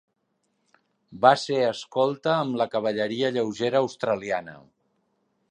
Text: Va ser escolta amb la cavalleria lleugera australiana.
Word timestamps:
Va 1.25 1.33
ser 1.41 1.59
escolta 1.65 2.33
amb 2.37 2.59
la 2.63 2.67
cavalleria 2.77 3.31
lleugera 3.37 3.83
australiana. 3.87 4.59